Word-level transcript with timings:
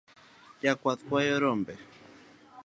Jakwath 0.63 1.01
kwayo 1.07 1.35
rombe 1.43 1.73